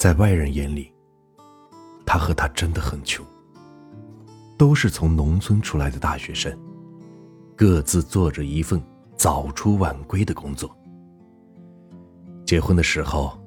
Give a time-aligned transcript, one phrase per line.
[0.00, 0.90] 在外人眼里，
[2.06, 3.22] 他和他真的很穷，
[4.56, 6.58] 都是从农村出来的大学生，
[7.54, 8.82] 各自做着一份
[9.14, 10.74] 早出晚归的工作。
[12.46, 13.38] 结婚的时候，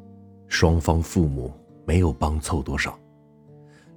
[0.47, 1.51] 双方父母
[1.87, 2.99] 没有帮凑多少，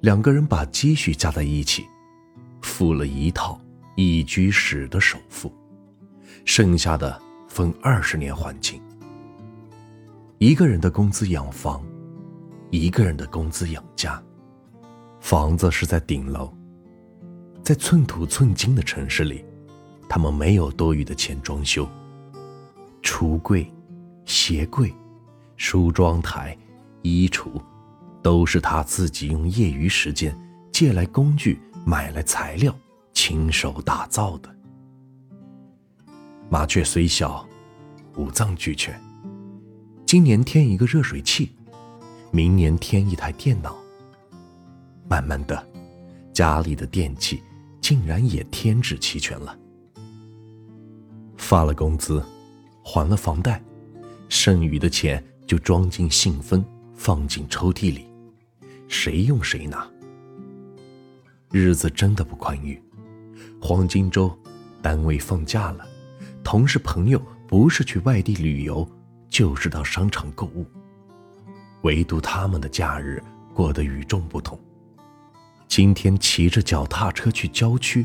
[0.01, 1.84] 两个人把积蓄加在一起，
[2.62, 3.61] 付了一套
[3.97, 5.52] 一居室的首付，
[6.47, 8.80] 剩下的分二十年还清。
[10.38, 11.84] 一个人的工资养房。
[12.70, 14.23] 一个人的工资养家，
[15.20, 16.52] 房子是在顶楼，
[17.62, 19.45] 在寸土寸金的城市里，
[20.09, 21.89] 他们没有多余的钱装修。
[23.02, 23.73] 橱柜、
[24.25, 24.92] 鞋柜、
[25.56, 26.56] 梳妆台、
[27.02, 27.61] 衣橱，
[28.20, 30.37] 都是他自己用业余时间
[30.73, 32.77] 借来工具、买来材料，
[33.12, 34.55] 亲手打造的。
[36.48, 37.48] 麻雀虽小，
[38.17, 39.00] 五脏俱全。
[40.05, 41.56] 今年添一个热水器。
[42.30, 43.77] 明年添一台电脑。
[45.08, 45.66] 慢慢的，
[46.32, 47.42] 家里的电器
[47.80, 49.56] 竟然也添置齐全了。
[51.36, 52.22] 发了工资，
[52.82, 53.62] 还了房贷，
[54.28, 58.06] 剩余的钱就装进信封，放进抽屉里，
[58.88, 59.88] 谁用谁拿。
[61.52, 62.82] 日子真的不宽裕。
[63.62, 64.36] 黄金周，
[64.82, 65.86] 单位放假了，
[66.42, 68.86] 同事朋友不是去外地旅游，
[69.28, 70.66] 就是到商场购物。
[71.87, 73.23] 唯独他们的假日
[73.55, 74.59] 过得与众不同。
[75.69, 78.05] 今天骑着脚踏车去郊区，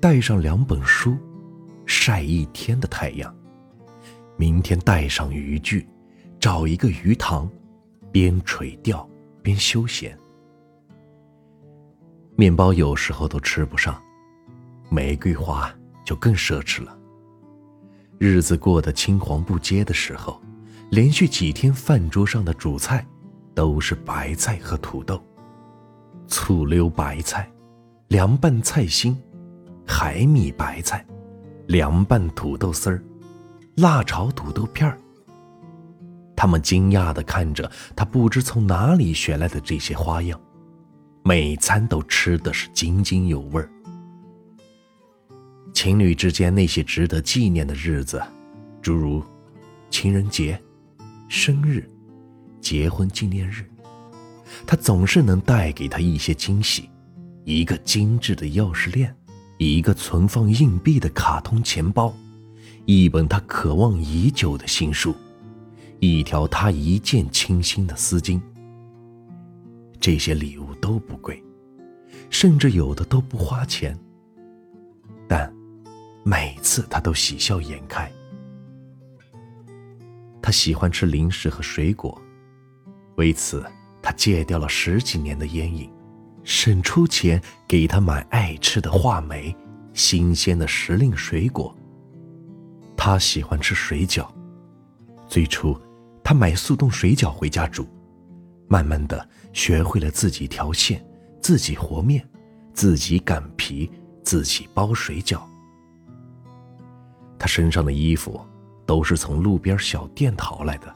[0.00, 1.16] 带上两本书，
[1.86, 3.32] 晒一天的太阳；
[4.36, 5.86] 明天带上渔具，
[6.40, 7.48] 找一个鱼塘，
[8.10, 9.08] 边垂钓
[9.40, 10.18] 边休闲。
[12.34, 14.02] 面包有时候都吃不上，
[14.88, 15.72] 玫瑰花
[16.04, 16.98] 就更奢侈了。
[18.18, 20.42] 日子过得青黄不接的时候。
[20.90, 23.06] 连续几天，饭桌上的主菜
[23.54, 25.22] 都是白菜和土豆，
[26.26, 27.48] 醋溜白菜，
[28.08, 29.16] 凉拌菜心，
[29.86, 31.06] 海米白菜，
[31.68, 33.00] 凉拌土豆丝儿，
[33.76, 34.98] 辣炒土豆片儿。
[36.34, 40.40] 他们惊讶地看着他，不知从哪里学来的这些花样，
[41.22, 43.70] 每餐都吃的是津津有味儿。
[45.72, 48.20] 情侣之间那些值得纪念的日子，
[48.82, 49.22] 诸如
[49.88, 50.60] 情人节。
[51.30, 51.88] 生日、
[52.60, 53.64] 结婚纪念日，
[54.66, 56.90] 他总是能带给他一些惊喜：
[57.44, 59.14] 一个精致的钥匙链，
[59.56, 62.12] 一个存放硬币的卡通钱包，
[62.84, 65.14] 一本他渴望已久的新书，
[66.00, 68.40] 一条他一见倾心的丝巾。
[70.00, 71.40] 这些礼物都不贵，
[72.28, 73.96] 甚至有的都不花钱，
[75.28, 75.50] 但
[76.24, 78.10] 每次他都喜笑颜开。
[80.42, 82.20] 他喜欢吃零食和水果，
[83.16, 83.64] 为此
[84.00, 85.92] 他戒掉了十几年的烟瘾，
[86.44, 89.54] 省出钱给他买爱吃的话梅、
[89.92, 91.76] 新鲜的时令水果。
[92.96, 94.26] 他喜欢吃水饺，
[95.28, 95.78] 最初
[96.24, 97.86] 他买速冻水饺回家煮，
[98.66, 101.04] 慢慢的学会了自己调馅、
[101.40, 102.26] 自己和面、
[102.72, 103.90] 自己擀皮、
[104.22, 105.40] 自己包水饺。
[107.38, 108.40] 他身上的衣服。
[108.90, 110.92] 都是从路边小店淘来的，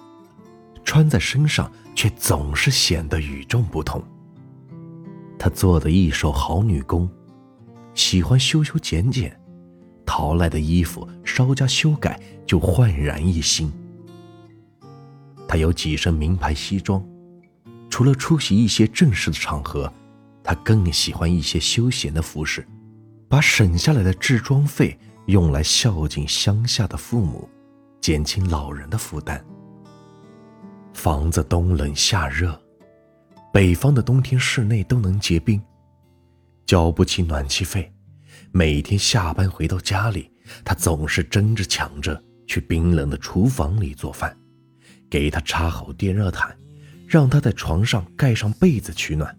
[0.83, 4.03] 穿在身上却总是显得与众不同。
[5.39, 7.09] 她做的一手好女工，
[7.95, 9.41] 喜欢修修剪剪，
[10.05, 13.73] 淘来的衣服稍加修改就焕然一新。
[15.47, 17.01] 她有几身名牌西装，
[17.89, 19.93] 除了出席一些正式的场合，
[20.43, 22.67] 她更喜欢一些休闲的服饰，
[23.29, 27.49] 把省下来的制装费用来孝敬乡下的父母。
[28.05, 29.43] 减轻老人的负担。
[30.93, 32.61] 房子冬冷夏热，
[33.51, 35.59] 北方的冬天室内都能结冰，
[36.67, 37.91] 交不起暖气费。
[38.53, 40.31] 每天下班回到家里，
[40.63, 44.37] 他总是争着抢着去冰冷的厨房里做饭，
[45.09, 46.55] 给他插好电热毯，
[47.09, 49.35] 让他在床上盖上被子取暖。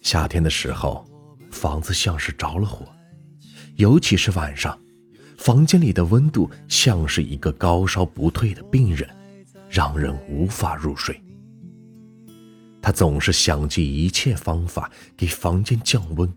[0.00, 1.06] 夏天的时候，
[1.50, 2.86] 房子像是着了火，
[3.76, 4.78] 尤其是晚上。
[5.36, 9.08] 房间里的温度像是一个高烧不退的病人，
[9.68, 11.20] 让人无法入睡。
[12.80, 16.30] 他总是想尽一切方法给房间降温。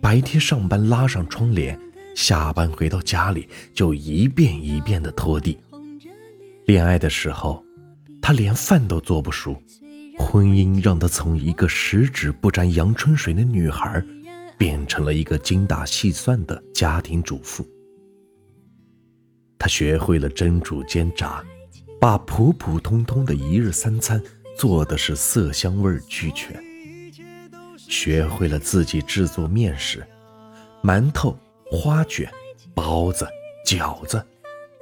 [0.00, 1.78] 白天上班拉上窗帘，
[2.14, 5.58] 下班回到家里就一遍一遍地拖地。
[6.66, 7.62] 恋爱的时候，
[8.20, 9.60] 他连饭都做不熟。
[10.18, 14.02] 婚姻让他从一个十指不沾阳春水的女孩，
[14.56, 17.64] 变成了一个精打细算的家庭主妇。
[19.58, 21.44] 他学会了蒸煮煎炸，
[22.00, 24.22] 把普普通通的一日三餐
[24.56, 26.62] 做的是色香味俱全，
[27.76, 30.06] 学会了自己制作面食，
[30.82, 31.36] 馒头、
[31.70, 32.30] 花卷、
[32.74, 33.26] 包子、
[33.66, 34.24] 饺子、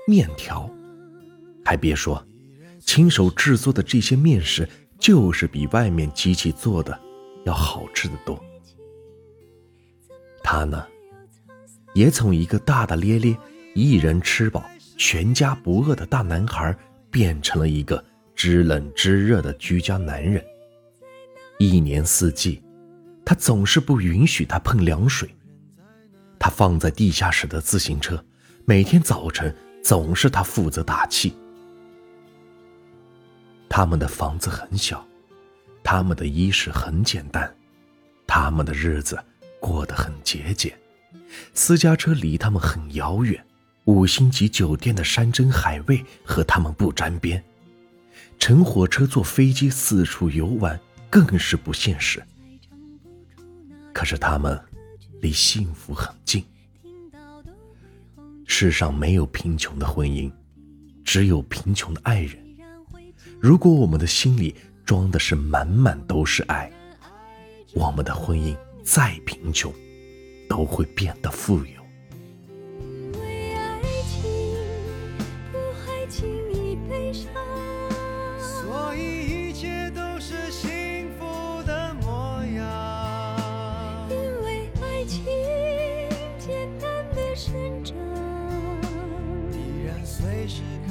[0.06, 0.70] 面条。
[1.64, 2.25] 还别说，
[2.84, 4.69] 亲手制作的这些面食，
[5.00, 6.96] 就是比外面机器做的
[7.44, 8.38] 要好吃的多。
[10.44, 10.87] 他呢，
[11.94, 13.37] 也从一个大大咧咧、
[13.76, 14.64] 一人吃饱
[14.96, 16.75] 全家不饿的大男孩，
[17.11, 18.02] 变成了一个
[18.34, 20.43] 知冷知热的居家男人。
[21.58, 22.62] 一年四季，
[23.23, 25.28] 他总是不允许他碰凉水。
[26.38, 28.25] 他放在地下室的自行车，
[28.64, 31.34] 每天早晨总是他负责打气。
[33.69, 35.06] 他们的房子很小，
[35.84, 37.55] 他们的衣食很简单，
[38.26, 39.23] 他们的日子
[39.61, 40.73] 过得很节俭。
[41.52, 43.44] 私家车离他们很遥远，
[43.87, 47.43] 五星级酒店的山珍海味和他们不沾边，
[48.37, 50.79] 乘火车、坐飞机四处游玩
[51.09, 52.21] 更是不现实。
[53.93, 54.61] 可是他们
[55.21, 56.44] 离幸福很近。
[58.44, 60.33] 世上没有贫穷的婚姻，
[61.05, 62.37] 只有贫穷的爱人。
[63.38, 64.53] 如果我们的心里
[64.85, 66.69] 装的是满满都是爱，
[67.73, 69.73] 我们的婚姻再贫穷，
[70.49, 71.75] 都会变得富裕
[90.46, 90.86] 有。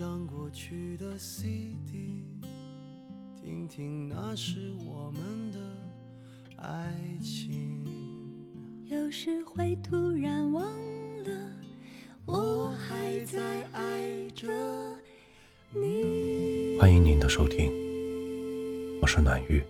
[0.00, 2.24] 张过去的 CD，
[3.36, 5.58] 听听那时我们的
[6.56, 6.90] 爱
[7.22, 7.84] 情。
[8.86, 10.64] 有时会突然忘
[11.24, 11.52] 了，
[12.24, 14.48] 我还在爱着
[15.68, 16.78] 你。
[16.80, 17.70] 欢迎您的收听，
[19.02, 19.62] 我是暖玉。